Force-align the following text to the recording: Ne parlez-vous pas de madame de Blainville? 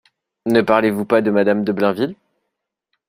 Ne 0.47 0.63
parlez-vous 0.63 1.05
pas 1.05 1.21
de 1.21 1.29
madame 1.29 1.63
de 1.63 1.71
Blainville? 1.71 2.15